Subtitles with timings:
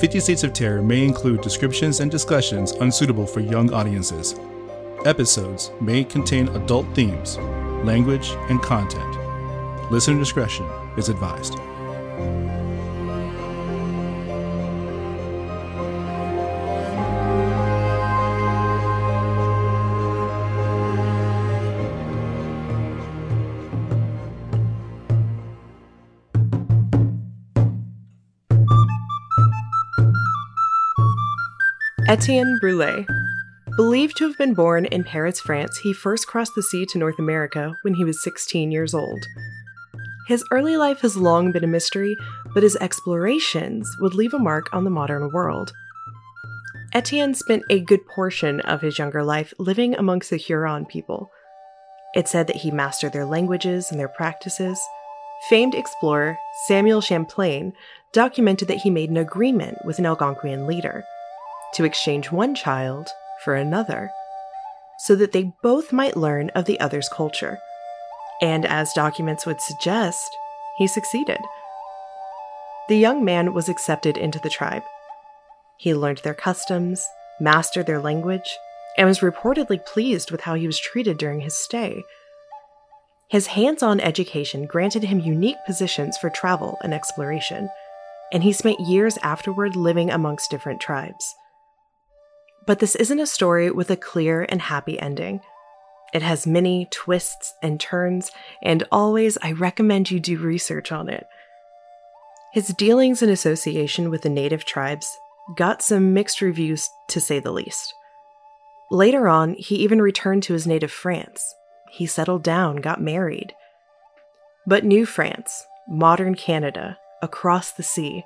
[0.00, 4.34] 50 States of Terror may include descriptions and discussions unsuitable for young audiences.
[5.04, 7.36] Episodes may contain adult themes,
[7.84, 9.14] language, and content.
[9.92, 10.64] Listener discretion
[10.96, 11.58] is advised.
[32.10, 33.06] Etienne Brule.
[33.76, 37.20] Believed to have been born in Paris, France, he first crossed the sea to North
[37.20, 39.24] America when he was 16 years old.
[40.26, 42.16] His early life has long been a mystery,
[42.52, 45.70] but his explorations would leave a mark on the modern world.
[46.92, 51.30] Etienne spent a good portion of his younger life living amongst the Huron people.
[52.14, 54.80] It's said that he mastered their languages and their practices.
[55.48, 56.36] Famed explorer
[56.66, 57.72] Samuel Champlain
[58.12, 61.04] documented that he made an agreement with an Algonquian leader
[61.74, 63.08] to exchange one child
[63.44, 64.10] for another,
[64.98, 67.58] so that they both might learn of the other's culture.
[68.42, 70.36] And as documents would suggest,
[70.78, 71.38] he succeeded.
[72.88, 74.82] The young man was accepted into the tribe.
[75.76, 77.06] He learned their customs,
[77.40, 78.58] mastered their language,
[78.96, 82.02] and was reportedly pleased with how he was treated during his stay.
[83.28, 87.70] His hands on education granted him unique positions for travel and exploration,
[88.32, 91.34] and he spent years afterward living amongst different tribes.
[92.66, 95.40] But this isn't a story with a clear and happy ending.
[96.12, 98.30] It has many twists and turns,
[98.62, 101.26] and always I recommend you do research on it.
[102.52, 105.16] His dealings and association with the native tribes
[105.56, 107.94] got some mixed reviews, to say the least.
[108.90, 111.54] Later on, he even returned to his native France.
[111.90, 113.54] He settled down, got married.
[114.66, 118.24] But New France, modern Canada, across the sea,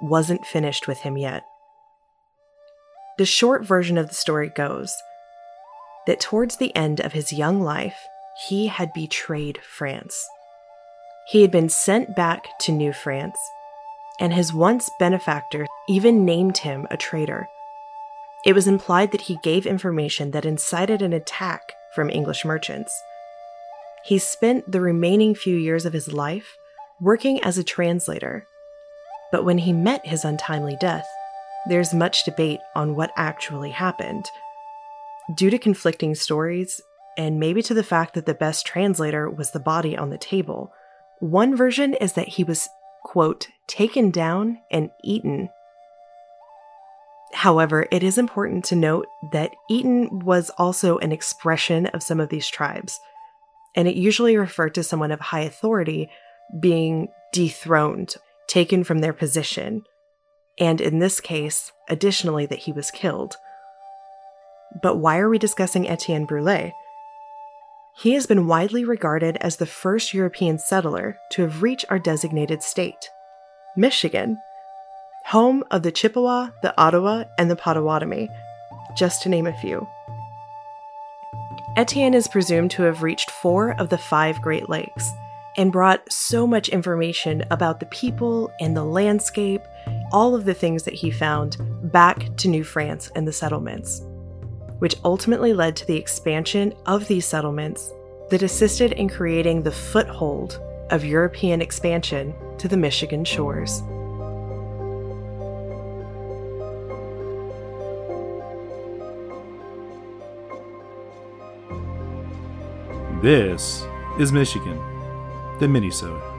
[0.00, 1.42] wasn't finished with him yet.
[3.18, 4.94] The short version of the story goes
[6.06, 8.06] that towards the end of his young life,
[8.48, 10.28] he had betrayed France.
[11.28, 13.38] He had been sent back to New France,
[14.20, 17.48] and his once benefactor even named him a traitor.
[18.44, 23.02] It was implied that he gave information that incited an attack from English merchants.
[24.04, 26.56] He spent the remaining few years of his life
[27.00, 28.46] working as a translator.
[29.32, 31.08] But when he met his untimely death,
[31.68, 34.30] there's much debate on what actually happened.
[35.34, 36.80] Due to conflicting stories,
[37.16, 40.72] and maybe to the fact that the best translator was the body on the table,
[41.20, 42.68] one version is that he was,
[43.04, 45.48] quote, taken down and eaten.
[47.32, 52.28] However, it is important to note that eaten was also an expression of some of
[52.28, 53.00] these tribes,
[53.74, 56.10] and it usually referred to someone of high authority
[56.60, 58.14] being dethroned,
[58.46, 59.82] taken from their position,
[60.58, 63.36] and in this case, additionally, that he was killed.
[64.82, 66.72] But why are we discussing Etienne Brule?
[67.98, 72.62] He has been widely regarded as the first European settler to have reached our designated
[72.62, 73.10] state,
[73.76, 74.38] Michigan,
[75.26, 78.28] home of the Chippewa, the Ottawa, and the Potawatomi,
[78.94, 79.88] just to name a few.
[81.76, 85.12] Etienne is presumed to have reached four of the five Great Lakes
[85.56, 89.62] and brought so much information about the people and the landscape
[90.12, 91.56] all of the things that he found
[91.92, 94.02] back to New France and the settlements,
[94.78, 97.92] which ultimately led to the expansion of these settlements
[98.30, 103.82] that assisted in creating the foothold of European expansion to the Michigan shores.
[113.22, 113.84] This
[114.20, 114.76] is Michigan,
[115.58, 116.35] the Minisode.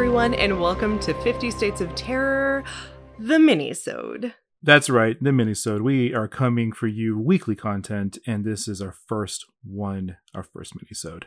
[0.00, 2.64] Everyone, and welcome to 50 States of Terror,
[3.18, 4.32] the minisode.
[4.62, 5.82] That's right, the minisode.
[5.82, 10.72] We are coming for you weekly content, and this is our first one, our first
[10.74, 11.24] minisode.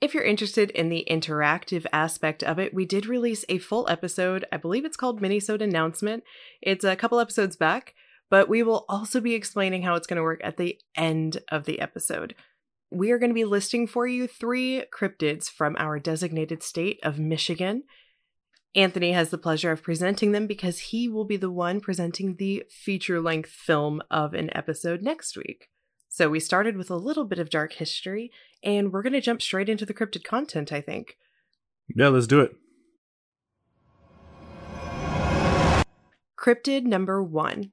[0.00, 4.46] If you're interested in the interactive aspect of it, we did release a full episode.
[4.50, 6.24] I believe it's called Minisode Announcement.
[6.62, 7.92] It's a couple episodes back,
[8.30, 11.66] but we will also be explaining how it's going to work at the end of
[11.66, 12.34] the episode
[12.92, 17.18] we are going to be listing for you three cryptids from our designated state of
[17.18, 17.84] Michigan.
[18.74, 22.64] Anthony has the pleasure of presenting them because he will be the one presenting the
[22.70, 25.68] feature length film of an episode next week.
[26.08, 28.30] So we started with a little bit of dark history,
[28.62, 31.16] and we're going to jump straight into the cryptid content, I think.
[31.94, 32.52] Yeah, let's do it.
[36.38, 37.72] Cryptid number one.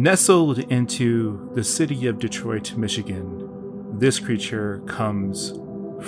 [0.00, 5.50] Nestled into the city of Detroit, Michigan, this creature comes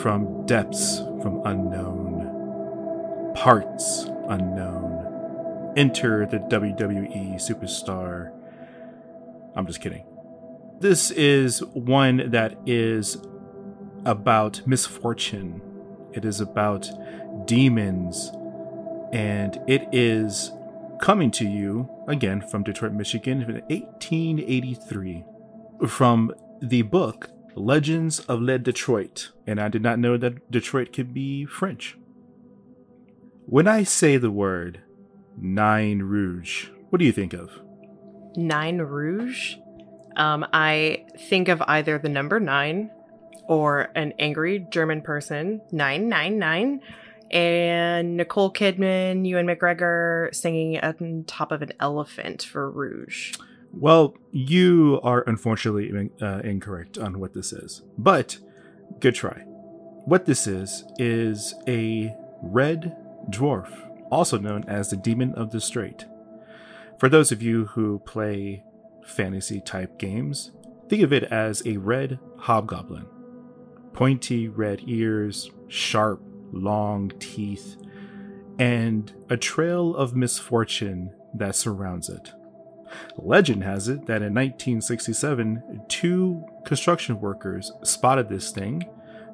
[0.00, 5.74] from depths from unknown, parts unknown.
[5.76, 8.32] Enter the WWE superstar.
[9.54, 10.06] I'm just kidding.
[10.80, 13.18] This is one that is
[14.06, 15.60] about misfortune,
[16.14, 16.88] it is about
[17.46, 18.32] demons,
[19.12, 20.50] and it is
[21.02, 25.25] coming to you again from Detroit, Michigan, in 1883,
[25.88, 26.32] from
[26.62, 29.32] the book Legends of Le Detroit.
[29.44, 31.99] And I did not know that Detroit could be French.
[33.46, 34.81] When I say the word
[35.37, 37.50] Nain Rouge, what do you think of?
[38.37, 39.56] Nain Rouge?
[40.16, 42.93] Um, I think of either the number nine
[43.49, 46.81] or an angry German person, 999,
[47.32, 53.34] and Nicole Kidman, Ewan McGregor singing on top of an elephant for Rouge.
[53.73, 58.38] Well, you are unfortunately uh, incorrect on what this is, but
[59.00, 59.44] good try.
[60.05, 62.96] What this is, is a red
[63.31, 63.70] dwarf,
[64.11, 66.05] also known as the Demon of the Strait.
[66.99, 68.64] For those of you who play
[69.06, 70.50] fantasy type games,
[70.88, 73.06] think of it as a red hobgoblin.
[73.93, 76.20] Pointy red ears, sharp,
[76.52, 77.76] long teeth,
[78.58, 82.32] and a trail of misfortune that surrounds it.
[83.16, 88.84] Legend has it that in 1967, two construction workers spotted this thing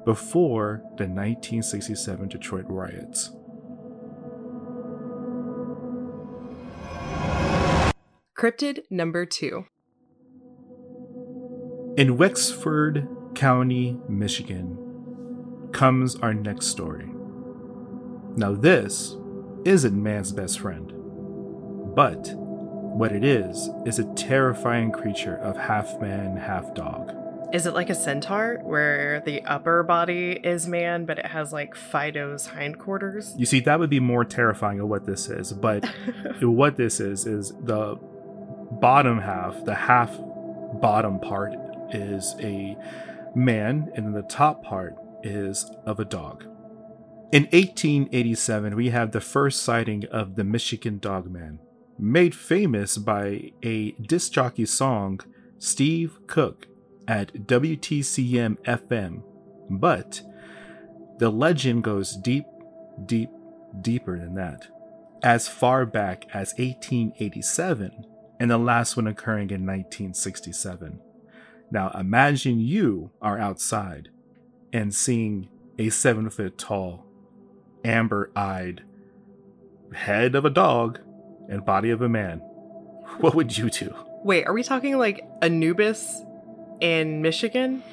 [0.05, 3.31] before the 1967 Detroit riots.
[8.37, 9.65] Cryptid number two.
[11.97, 14.77] In Wexford County, Michigan,
[15.71, 17.09] comes our next story.
[18.35, 19.15] Now, this
[19.65, 20.93] isn't man's best friend,
[21.95, 27.13] but what it is is a terrifying creature of half man, half dog.
[27.51, 31.75] Is it like a centaur where the upper body is man, but it has like
[31.75, 33.33] Fido's hindquarters?
[33.37, 35.85] You see, that would be more terrifying of what this is, but
[36.41, 37.95] what this is is the
[38.71, 40.15] bottom half, the half
[40.79, 41.53] bottom part
[41.91, 42.77] is a
[43.33, 46.43] man, and then the top part is of a dog.
[47.31, 51.59] In 1887, we have the first sighting of the Michigan Dogman,
[51.97, 55.19] made famous by a disc jockey song,
[55.59, 56.67] Steve Cook,
[57.07, 59.23] at WTCM FM.
[59.69, 60.21] But
[61.19, 62.45] the legend goes deep,
[63.05, 63.29] deep,
[63.81, 64.67] deeper than that.
[65.21, 68.05] As far back as 1887,
[68.39, 70.99] and the last one occurring in 1967.
[71.71, 74.09] Now imagine you are outside
[74.71, 77.05] and seeing a seven foot tall,
[77.83, 78.83] amber eyed
[79.93, 80.99] head of a dog
[81.49, 82.41] and body of a man.
[83.19, 83.93] What would you do?
[84.23, 86.21] Wait, are we talking like Anubis
[86.79, 87.83] in Michigan?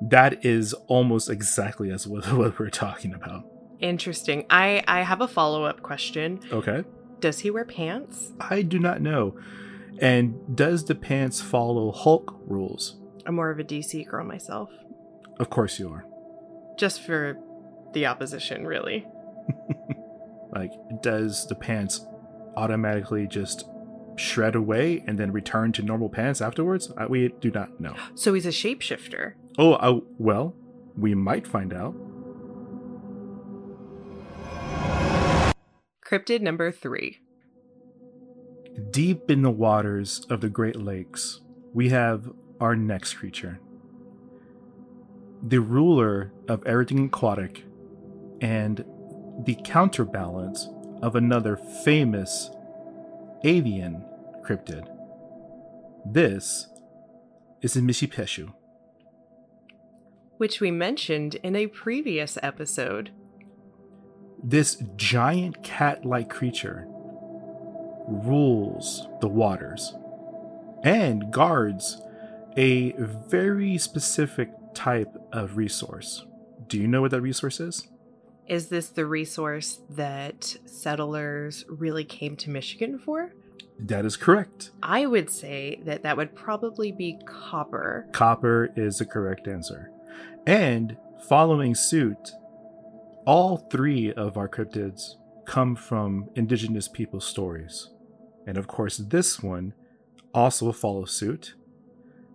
[0.00, 3.44] That is almost exactly as what, what we're talking about.
[3.78, 4.46] Interesting.
[4.48, 6.40] I I have a follow up question.
[6.50, 6.84] Okay.
[7.20, 8.32] Does he wear pants?
[8.40, 9.36] I do not know.
[9.98, 12.96] And does the pants follow Hulk rules?
[13.26, 14.70] I'm more of a DC girl myself.
[15.42, 16.04] Of course you are.
[16.78, 17.36] Just for
[17.94, 19.04] the opposition, really.
[20.54, 20.70] like,
[21.02, 22.06] does the pants
[22.56, 23.64] automatically just
[24.14, 26.92] shred away and then return to normal pants afterwards?
[26.96, 27.96] Uh, we do not know.
[28.14, 29.32] So he's a shapeshifter.
[29.58, 30.54] Oh, uh, well,
[30.96, 31.96] we might find out.
[36.06, 37.18] Cryptid number three.
[38.92, 41.40] Deep in the waters of the Great Lakes,
[41.74, 42.30] we have
[42.60, 43.58] our next creature.
[45.42, 47.64] The ruler of everything aquatic
[48.40, 48.84] and
[49.44, 50.68] the counterbalance
[51.02, 52.50] of another famous
[53.42, 54.04] avian
[54.44, 54.88] cryptid.
[56.06, 56.68] This
[57.60, 58.52] is the Mishipeshu.
[60.36, 63.10] Which we mentioned in a previous episode.
[64.42, 66.86] This giant cat like creature
[68.08, 69.94] rules the waters
[70.84, 72.00] and guards
[72.56, 72.92] a
[73.28, 76.26] very specific type of resource.
[76.66, 77.88] Do you know what that resource is?
[78.46, 83.32] Is this the resource that settlers really came to Michigan for?
[83.78, 84.70] That is correct.
[84.82, 88.06] I would say that that would probably be copper.
[88.12, 89.90] Copper is the correct answer.
[90.46, 90.96] And
[91.28, 92.32] following suit,
[93.24, 95.14] all three of our cryptids
[95.46, 97.90] come from indigenous people stories.
[98.46, 99.74] And of course, this one
[100.34, 101.54] also follows suit,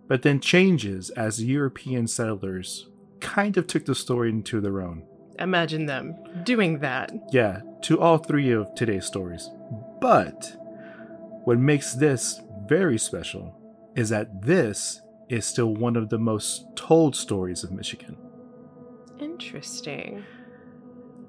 [0.08, 2.88] but then changes as European settlers
[3.20, 5.04] kind of took the story into their own.
[5.38, 7.12] imagine them doing that.
[7.30, 9.48] Yeah, to all three of today's stories.
[10.00, 10.56] But
[11.44, 13.54] what makes this very special
[13.94, 18.16] is that this is still one of the most told stories of Michigan.
[19.20, 20.24] Interesting.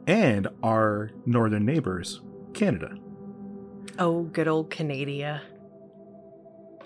[0.08, 2.22] And our northern neighbors,
[2.54, 2.96] Canada.
[3.98, 5.42] Oh, good old Canada.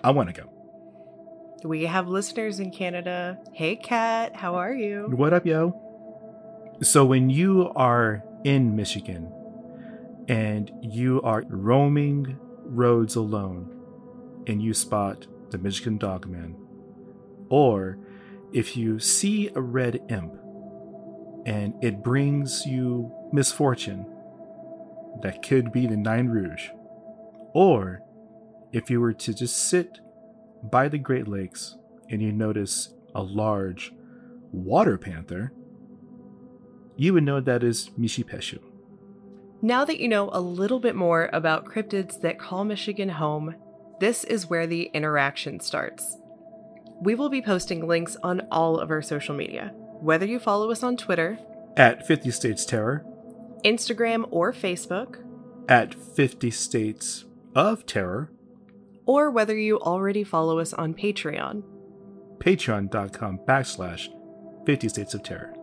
[0.02, 0.53] I want to go.
[1.64, 3.38] We have listeners in Canada.
[3.54, 5.06] Hey, Kat, how are you?
[5.08, 5.80] What up, yo?
[6.82, 9.32] So, when you are in Michigan
[10.28, 13.74] and you are roaming roads alone
[14.46, 16.54] and you spot the Michigan Dogman,
[17.48, 17.96] or
[18.52, 20.34] if you see a red imp
[21.46, 24.04] and it brings you misfortune,
[25.22, 26.68] that could be the Nain Rouge.
[27.54, 28.02] Or
[28.70, 30.00] if you were to just sit
[30.70, 31.76] by the Great Lakes
[32.10, 33.92] and you notice a large
[34.52, 35.52] water panther,
[36.96, 38.60] you would know that is Mishipeshu.
[39.62, 43.54] Now that you know a little bit more about cryptids that call Michigan home,
[44.00, 46.18] this is where the interaction starts.
[47.00, 50.82] We will be posting links on all of our social media, whether you follow us
[50.82, 51.38] on Twitter,
[51.76, 53.04] At 50 States Terror,
[53.64, 55.24] Instagram, or Facebook,
[55.68, 58.30] at 50 States of Terror,
[59.06, 61.62] or whether you already follow us on Patreon.
[62.38, 64.08] patreon.com backslash
[64.66, 65.54] 50 States of Terror.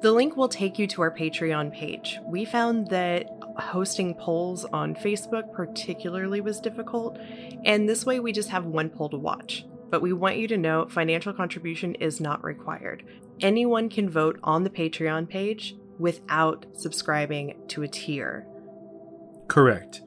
[0.00, 2.18] The link will take you to our Patreon page.
[2.24, 7.18] We found that hosting polls on Facebook particularly was difficult,
[7.64, 9.66] and this way we just have one poll to watch.
[9.90, 13.04] But we want you to know financial contribution is not required.
[13.40, 18.46] Anyone can vote on the Patreon page without subscribing to a tier.
[19.48, 20.02] Correct.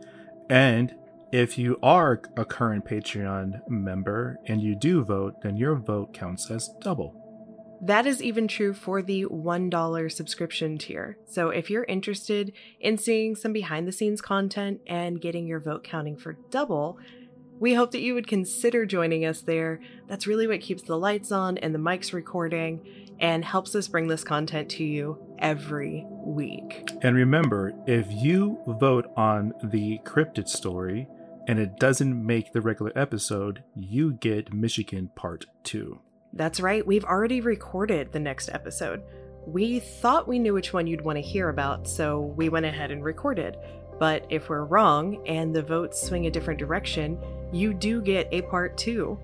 [0.49, 0.95] And
[1.31, 6.51] if you are a current Patreon member and you do vote, then your vote counts
[6.51, 7.17] as double.
[7.83, 11.17] That is even true for the $1 subscription tier.
[11.25, 15.83] So if you're interested in seeing some behind the scenes content and getting your vote
[15.83, 16.99] counting for double,
[17.59, 19.79] we hope that you would consider joining us there.
[20.07, 24.07] That's really what keeps the lights on and the mics recording and helps us bring
[24.07, 26.89] this content to you every week.
[27.01, 31.07] And remember, if you vote on the cryptid story
[31.51, 35.99] and it doesn't make the regular episode, you get Michigan Part 2.
[36.31, 39.03] That's right, we've already recorded the next episode.
[39.45, 42.89] We thought we knew which one you'd want to hear about, so we went ahead
[42.89, 43.57] and recorded.
[43.99, 47.19] But if we're wrong and the votes swing a different direction,
[47.51, 49.19] you do get a part two.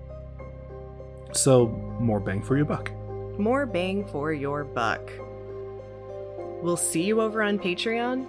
[1.32, 1.68] So,
[1.98, 2.92] more bang for your buck.
[3.38, 5.10] More bang for your buck.
[6.60, 8.26] We'll see you over on Patreon.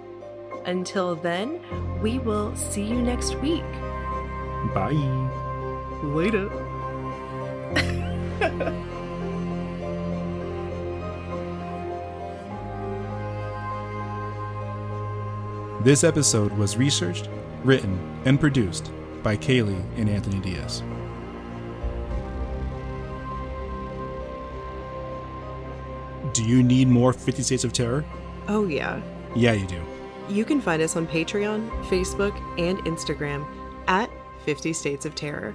[0.64, 1.60] Until then,
[2.00, 3.62] we will see you next week.
[4.74, 4.92] Bye.
[6.02, 6.48] Later.
[15.82, 17.30] This episode was researched,
[17.64, 18.90] written, and produced
[19.22, 20.82] by Kaylee and Anthony Diaz.
[26.34, 28.04] Do you need more 50 States of Terror?
[28.46, 29.00] Oh, yeah.
[29.34, 29.80] Yeah, you do.
[30.28, 33.46] You can find us on Patreon, Facebook, and Instagram
[33.88, 34.10] at
[34.44, 35.54] 50 States of Terror.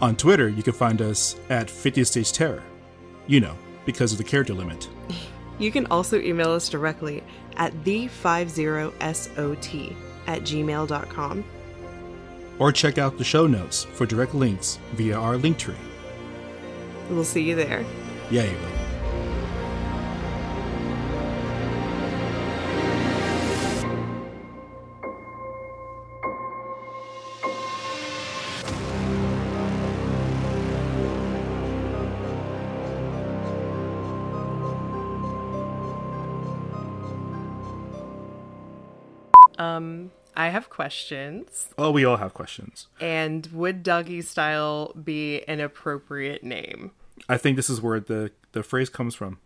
[0.00, 2.62] On Twitter, you can find us at 50 States Terror.
[3.26, 4.88] You know, because of the character limit.
[5.58, 7.22] You can also email us directly
[7.56, 11.44] at the50sot at gmail.com.
[12.58, 15.74] Or check out the show notes for direct links via our link tree.
[17.10, 17.84] We'll see you there.
[18.30, 18.81] Yeah, you will.
[39.62, 41.68] Um, I have questions.
[41.76, 42.88] Oh, we all have questions.
[43.00, 46.92] And would doggy style be an appropriate name?
[47.28, 49.38] I think this is where the, the phrase comes from.